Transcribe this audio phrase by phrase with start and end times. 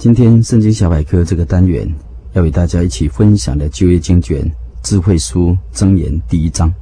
[0.00, 1.86] 今天《圣经小百科》这个单元
[2.32, 4.40] 要与大家一起分享的旧约经卷
[4.82, 6.72] 《智慧书》箴言第一章。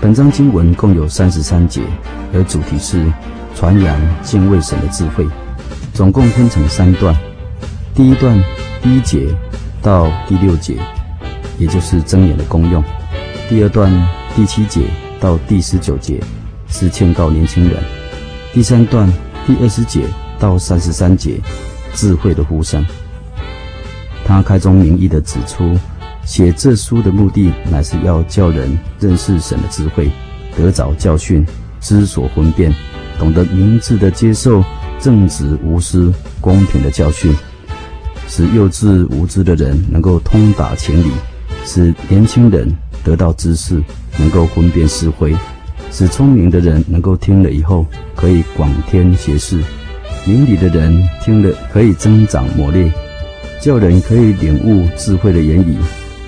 [0.00, 1.80] 本章经文共有三十三节，
[2.34, 3.06] 而主题是
[3.54, 5.24] 传扬敬畏神的智慧，
[5.94, 7.16] 总共分成三段。
[7.94, 8.36] 第一段
[8.82, 9.28] 第一节
[9.80, 10.76] 到第六节，
[11.56, 12.82] 也就是箴言的功用；
[13.48, 13.92] 第二段
[14.34, 14.80] 第七节
[15.20, 16.20] 到第十九节，
[16.66, 17.97] 是劝告年轻人。
[18.58, 19.08] 第三段
[19.46, 20.04] 第二十节
[20.36, 21.40] 到三十三节，
[21.94, 22.84] 智慧的呼声。
[24.24, 25.78] 他开宗明义的指出，
[26.24, 30.10] 写这书的目的乃是要叫人认识神的智慧，
[30.56, 31.46] 得着教训，
[31.80, 32.74] 知所分辨，
[33.16, 34.60] 懂得明智的接受
[34.98, 37.32] 正直无私、公平的教训，
[38.26, 41.12] 使幼稚无知的人能够通达情理，
[41.64, 42.68] 使年轻人
[43.04, 43.80] 得到知识，
[44.18, 45.32] 能够分辨是非。
[45.90, 49.60] 使聪明的人能够听了以后可以广添学识，
[50.26, 52.92] 明理的人听了可以增长磨练，
[53.60, 55.76] 叫人可以领悟智慧的言语，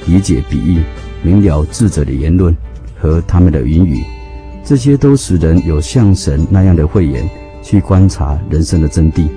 [0.06, 0.83] 理解比喻，
[1.22, 2.56] 明了智者的言论
[2.98, 4.03] 和他们的言语，
[4.64, 7.28] 这些都使人有像神那样的慧眼
[7.62, 9.28] 去观察人生的真谛，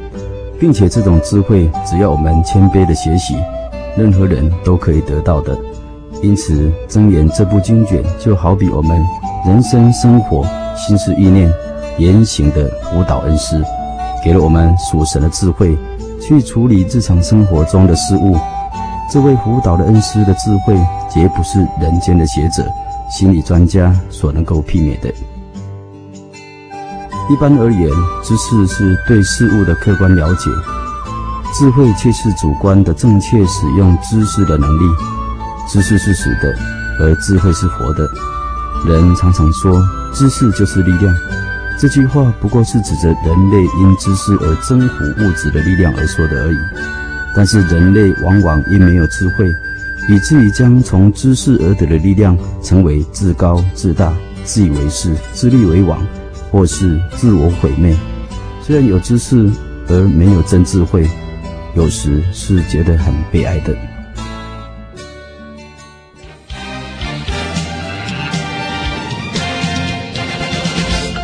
[0.59, 3.35] 并且这种智慧只要我们谦卑的学习，
[3.97, 5.55] 任何人都可以得到的。
[6.21, 9.03] 因此，真言这部经卷就好比我们。
[9.45, 10.47] 人生生活、
[10.78, 11.51] 心思意念、
[11.97, 13.62] 言行的辅导恩师，
[14.23, 15.78] 给了我们属神的智慧，
[16.22, 18.38] 去处理日常生活中的事物。
[19.12, 20.73] 这位辅导的恩师的智慧，
[21.13, 22.66] 绝不是人间的学者、
[23.12, 25.09] 心理专家所能够媲美的。
[27.29, 27.90] 一般而言，
[28.23, 30.50] 知识是对事物的客观了解，
[31.53, 34.84] 智慧却是主观的正确使用知识的能力。
[35.67, 36.56] 知识是死的，
[37.01, 38.07] 而智慧是活的。
[38.85, 39.81] 人常常说
[40.13, 41.16] “知识就是力量”，
[41.79, 46.57] 这句话不过是指着人类因知识而征服物质的力量而说的而已。
[47.35, 49.49] 但是人类往往因没有智慧，
[50.09, 56.05] 以至于将从知识而得的力量成为自高自大、自以为是、自立为王，
[56.51, 57.95] 或是自我毁灭。
[58.61, 59.49] 虽然有知识
[59.88, 61.09] 而没有真智慧，
[61.73, 63.73] 有时是觉得很悲哀的。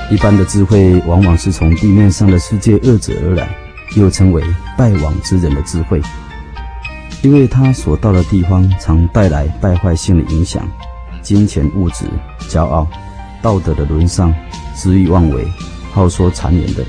[0.09, 3.47] 一般的智慧往往是从地面上的世界恶者而来，
[3.95, 4.43] 又称为
[4.75, 6.01] 败亡之人的智慧，
[7.21, 10.67] 因为他所到的地方常带来败坏性的影响，
[11.21, 12.05] 金钱、物质、
[12.49, 12.87] 骄傲、
[13.39, 14.33] 道德的沦丧、
[14.75, 15.45] 恣意妄为、
[15.91, 16.83] 好说谗言的，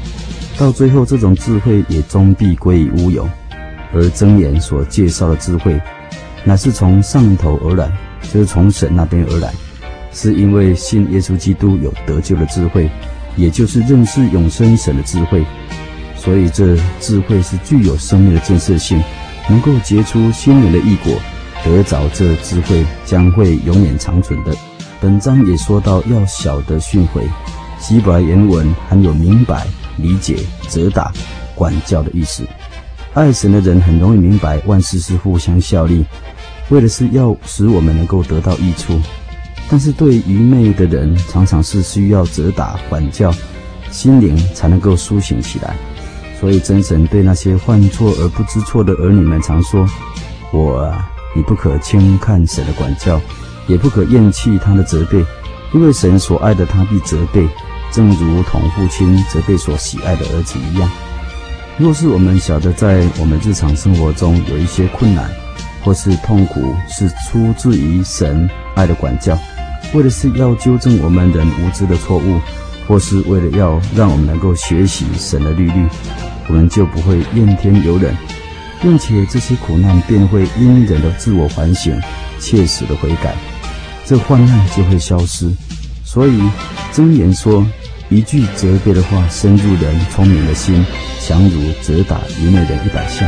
[0.56, 3.28] 到最后这种智慧也终必归于乌有。
[3.92, 5.78] 而箴言所介绍的智慧，
[6.44, 7.91] 乃是从上头而来，
[8.32, 9.53] 就是从神那边而来。
[10.12, 12.91] 是因为信耶稣基督有得救的智慧，
[13.36, 15.44] 也就是认识永生神的智慧，
[16.16, 19.02] 所以这智慧是具有生命的建设性，
[19.48, 21.14] 能够结出心灵的异果。
[21.62, 24.56] 得着这智慧将会永远长存的。
[24.98, 27.22] 本章也说到要晓得训诲，
[27.78, 29.66] 希伯来原文含有明白、
[29.98, 31.12] 理解、责打、
[31.54, 32.44] 管教的意思。
[33.12, 36.04] 爱神的人很容易明白万事是互相效力，
[36.70, 38.98] 为的是要使我们能够得到益处。
[39.70, 43.32] 但是对愚昧的人，常常是需要责打、管教，
[43.92, 45.76] 心灵才能够苏醒起来。
[46.41, 49.86] 所以真神对那些犯错而不知错的儿女们常说
[50.53, 53.21] ：“我啊，你不可轻看神的管教，
[53.68, 55.24] 也不可厌弃他的责备，
[55.72, 57.47] 因为神所爱的他必责备，
[57.92, 60.91] 正如同父亲责备所喜爱的儿子一样。”
[61.78, 65.30] 若是我们晓得在我们日常生活中有一些困难
[65.84, 69.39] 或是痛苦，是出自于神爱的管教。
[69.92, 72.41] 为的是要纠正我们人无知的错误，
[72.86, 75.86] 或是为了要让我们能够学习神的律律，
[76.48, 78.15] 我们就不会怨天尤人，
[78.80, 82.00] 并且这些苦难便会因人的自我反省、
[82.38, 83.34] 切实的悔改，
[84.04, 85.50] 这患难就会消失。
[86.04, 86.41] 所以
[86.92, 87.65] 箴言说，
[88.09, 90.84] 一句责备的话，深入人聪明的心，
[91.21, 93.24] 强如责打愚昧人一百下。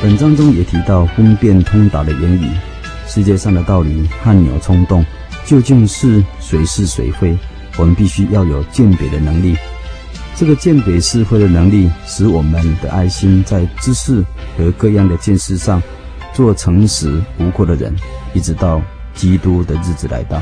[0.00, 2.48] 本章中也提到分辨通达的言语，
[3.08, 5.04] 世界上的道理汗牛充栋，
[5.46, 7.36] 究竟是谁是谁非？
[7.78, 9.56] 我们必须要有鉴别的能力。
[10.36, 14.22] 这个鉴别是非的能力，使我们的爱心在知识
[14.56, 15.82] 和各样的见识上，
[16.32, 17.92] 做诚实无过的人，
[18.34, 18.80] 一直到
[19.14, 20.40] 基督的日子来到。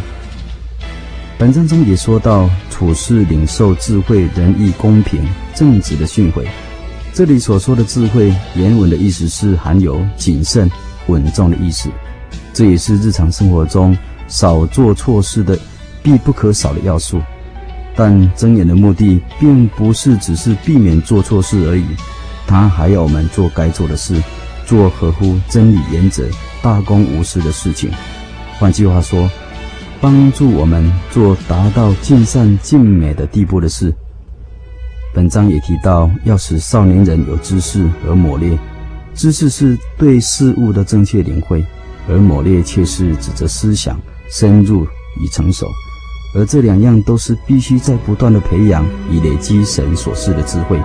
[1.39, 6.45] 本章中也说到处事领受智慧、仁义、公平、正直的训诲。
[7.13, 10.71] 这里所说的智慧，原文的意思是含有谨慎、
[11.07, 11.89] 稳重的意思。
[12.57, 13.95] 这也是日常生活中
[14.29, 15.59] 少做错事的
[16.03, 17.21] 必不可少的要素。
[17.95, 21.85] 但睁眼的目的，并不是只是避免做错事而已，
[22.47, 24.23] 它还要我们做该做的事，
[24.65, 26.25] 做合乎真理原则、
[26.63, 27.91] 大公无私的事情。
[28.59, 29.29] 换句话说，
[30.01, 33.93] 帮助我们做达到尽善尽美的地步的事。
[35.13, 38.59] 本章也提到，要使少年人有知识而磨练。
[39.15, 41.63] 知识是对事物的正确领会，
[42.09, 43.99] 而磨练却是指着思想
[44.31, 44.85] 深入
[45.21, 45.67] 与成熟。
[46.35, 50.79] 而这两样都是必须在不断的培养，以累积神所示的智慧。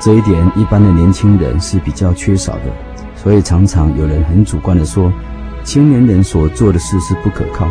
[0.00, 2.72] 这一点一般的年轻人是比较缺少的，
[3.14, 5.12] 所以常常有人很主观的说，
[5.62, 7.68] 青年人所做的事是不可靠。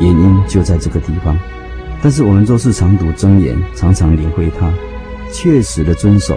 [0.00, 1.38] 原因就在这个地方。
[2.02, 4.72] 但是我们若是常读真言，常常领会它。
[5.30, 6.36] 切实的遵守，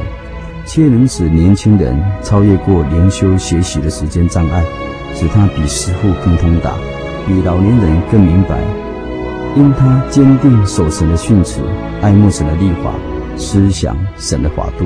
[0.66, 4.64] 却能使年轻人超越过灵修学习的时间障碍，
[5.16, 6.74] 使他比师傅更通达，
[7.26, 8.60] 比老年人更明白。
[9.56, 11.62] 因他坚定守神的训词，
[12.02, 12.94] 爱慕神的律法，
[13.38, 14.86] 思想神的法度。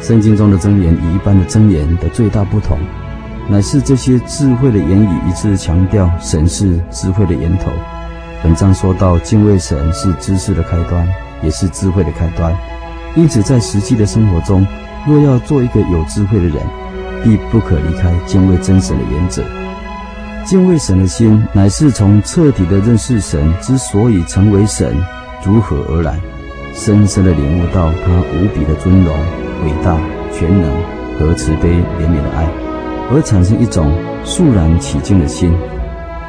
[0.00, 2.78] 圣经中的箴言与一般的箴言的最大不同，
[3.48, 7.70] 乃是这些智慧的言语一致强调神是智慧的源头。
[8.42, 11.08] 本章说到敬畏神是知识的开端。
[11.40, 12.52] 也是智慧的开端，
[13.14, 14.66] 因此在实际的生活中，
[15.06, 16.56] 若要做一个有智慧的人，
[17.22, 19.42] 必不可离开敬畏真神的原则。
[20.44, 24.96] 敬畏神的心，乃是从彻底的认识神之所以成为神
[25.44, 26.18] 如何而来，
[26.74, 29.14] 深深的领悟到他无比的尊荣、
[29.64, 29.98] 伟大、
[30.32, 30.70] 全能
[31.18, 31.68] 和慈悲
[31.98, 32.48] 怜悯的爱，
[33.12, 33.92] 而产生一种
[34.24, 35.52] 肃然起敬的心。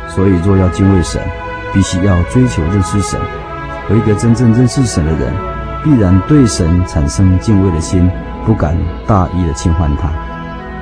[0.09, 1.21] 所以，若要敬畏神，
[1.73, 3.19] 必须要追求认识神。
[3.89, 5.33] 而一个真正认识神的人，
[5.83, 8.09] 必然对神产生敬畏的心，
[8.45, 8.77] 不敢
[9.07, 10.11] 大意的侵犯他。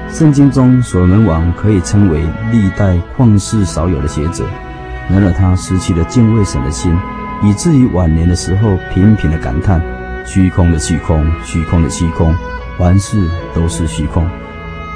[0.10, 4.44] 圣经中所罗门王可以称为历代旷世少有的学者，
[5.10, 6.96] 然而他失去了敬畏神的心，
[7.44, 9.80] 以至于晚年的时候频频的感叹：
[10.26, 12.34] 虚空的虚空，虚空的虚空，
[12.80, 13.22] 凡事
[13.54, 14.28] 都是虚空。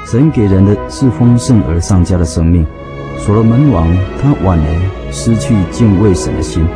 [0.06, 2.66] 神给人的是丰盛而上佳的生命，
[3.18, 3.86] 所罗门王
[4.20, 4.80] 他晚年
[5.12, 6.66] 失去敬畏神的心。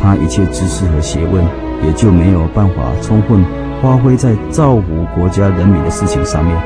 [0.00, 1.44] 他一切知识和学问
[1.84, 3.44] 也就没有办法充分
[3.82, 6.56] 发挥在造福国家人民的事情上面，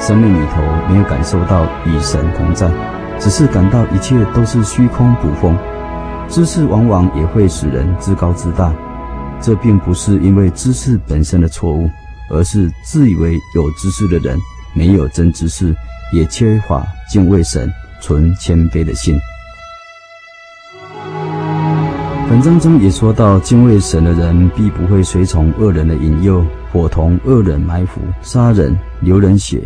[0.00, 2.70] 生命里头没有感受到与神同在，
[3.18, 5.56] 只是感到一切都是虚空捕风。
[6.28, 8.72] 知识往往也会使人自高自大，
[9.40, 11.88] 这并不是因为知识本身的错误，
[12.30, 14.38] 而是自以为有知识的人
[14.74, 15.74] 没有真知识，
[16.12, 19.18] 也缺乏敬畏神、存谦卑的心。
[22.28, 29.60] 本章中也说到，敬畏神的人必不会随从恶人的引诱，伙同恶人埋伏、杀人、流人血。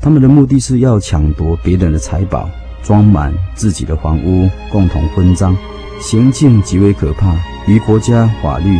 [0.00, 2.48] 他们的目的是要抢夺别人的财宝，
[2.82, 5.54] 装满自己的房屋，共同分赃，
[6.00, 7.34] 行径极为可怕，
[7.66, 8.78] 与国家法律、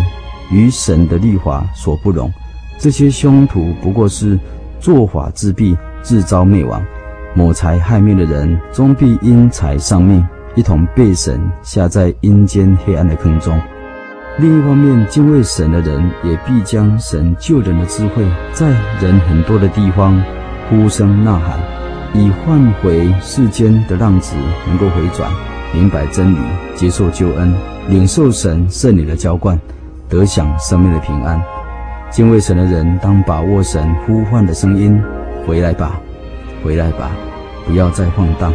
[0.50, 2.32] 与神的律法所不容。
[2.78, 4.38] 这些凶徒不过是
[4.80, 6.82] 做法自毙，自招灭亡。
[7.34, 10.26] 谋财害命的人，终必因财丧命。
[10.56, 13.56] 一同被神下在阴间黑暗的坑中。
[14.38, 18.68] 另一方面，敬畏神的人也必将神救人的智慧，在
[19.00, 20.20] 人很多的地方
[20.70, 21.58] 呼声呐喊，
[22.14, 24.36] 以唤回世间的浪子
[24.68, 25.28] 能够回转，
[25.74, 26.38] 明白真理，
[26.76, 27.52] 接受救恩，
[27.88, 29.58] 领受神圣灵的浇灌，
[30.08, 31.42] 得享生命的平安。
[32.08, 34.96] 敬畏神的人当把握神呼唤的声音，
[35.44, 35.98] 回来吧，
[36.62, 37.10] 回来吧，
[37.66, 38.52] 不要再晃荡。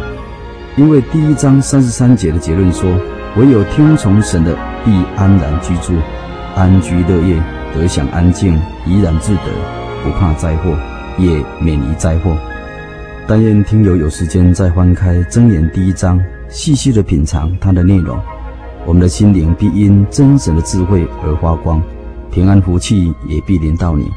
[0.74, 2.90] 因为第一章三十三节的结论说，
[3.36, 4.56] 唯有听从神的，
[4.86, 5.92] 必安然居住，
[6.54, 7.38] 安居乐业，
[7.74, 9.52] 得享安静，怡然自得，
[10.02, 10.74] 不怕灾祸，
[11.18, 12.36] 也免于灾祸。
[13.28, 18.16] 但愿听友有时间再翻开箴言第一章，细细的品尝它的内容，
[18.86, 21.82] 我们的心灵必因真神的智慧而发光，
[22.30, 24.08] 平安福气也必临到你。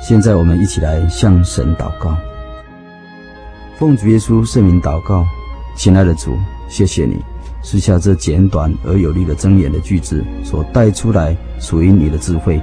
[0.00, 2.16] 现在我们一起来向神祷告。
[3.76, 5.26] 奉主耶稣圣名祷告，
[5.74, 6.36] 亲爱的主，
[6.68, 7.16] 谢谢你
[7.62, 12.60] 赐下这简短而有力的箴言的句子所带出来属于你的智慧，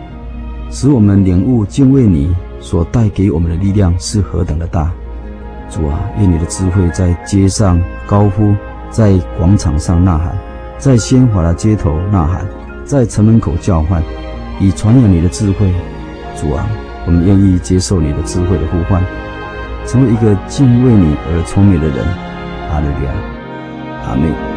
[0.69, 4.91] 使我们领悟敬畏你所带给我们的力量是何等的大。
[5.69, 8.55] 主啊，愿你的智慧在街上高呼，
[8.89, 10.38] 在广场上呐喊，
[10.77, 12.45] 在鲜华的街头呐喊，
[12.86, 14.01] 在城门口叫唤，
[14.59, 15.74] 以传扬你的智慧。
[16.36, 16.65] 主啊，
[17.05, 19.03] 我们愿意接受你的智慧的呼唤，
[19.86, 21.97] 成为一个敬畏你而聪明的人。
[22.71, 24.57] 阿利路亚，阿门。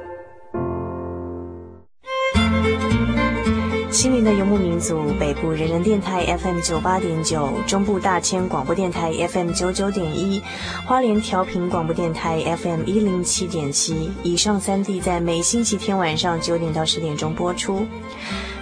[4.01, 10.41] 心灵的游牧民族，北部人人电台 FM 九八点九，中部大千广播电台 FM 九九点一，
[10.87, 14.09] 花莲调频广播电台 FM 一零七点七。
[14.23, 17.85] 以上三地在每星期天晚上九点到十点钟播出。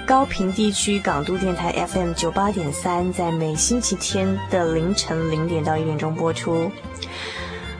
[0.06, 6.70] 高屏地区港都电台 FM 九八点三，在每星期天的凌晨零点到一点钟播出。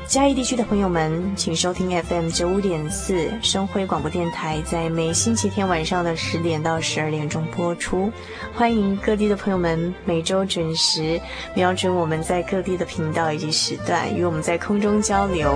[0.10, 8.12] 嘉义地区的朋友们，请收听 FM 九五点四生辉广播电台，在每星期天晚上的十点到十二点钟播出。
[8.56, 11.22] 欢迎各地的朋友们每周准时
[11.54, 15.54] 瞄准我们在各地的频道以及时段，与我们在空中交流。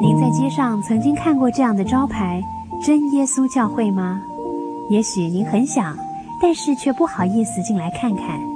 [0.00, 2.42] 您在街上曾经看过这样的招牌
[2.82, 4.22] “真耶稣教会”吗？
[4.90, 5.94] 也许您很想，
[6.40, 8.55] 但是却不好意思进来看看。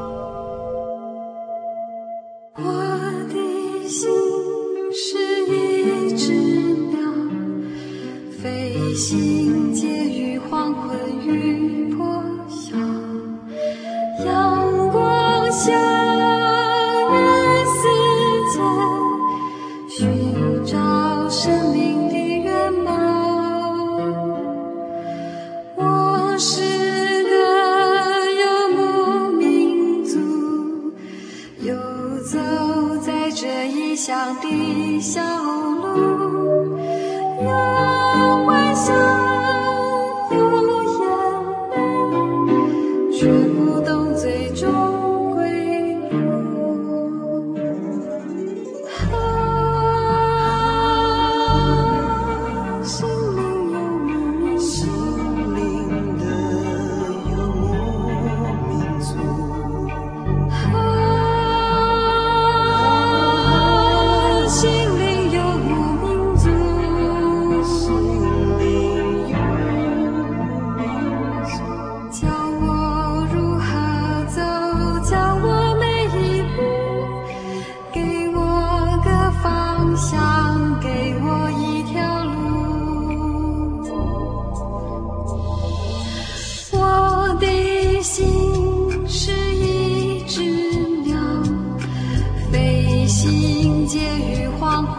[35.01, 35.40] 笑。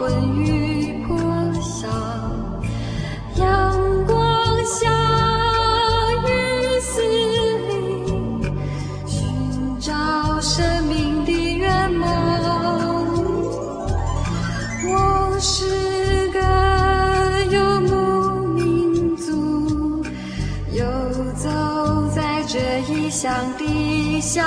[0.03, 1.15] 黄昏与破
[1.61, 1.87] 晓，
[3.37, 4.13] 阳光
[4.65, 4.89] 下
[6.27, 6.27] 雨
[6.81, 7.01] 丝
[7.69, 7.71] 里，
[9.07, 9.93] 寻找
[10.41, 12.05] 生命的圆梦。
[14.89, 16.39] 我是个
[17.45, 20.03] 游牧民族，
[20.73, 20.83] 游
[21.37, 21.49] 走
[22.13, 22.59] 在这
[22.91, 24.43] 异乡的小